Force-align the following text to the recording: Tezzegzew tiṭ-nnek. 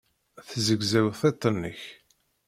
Tezzegzew 0.47 1.07
tiṭ-nnek. 1.19 1.81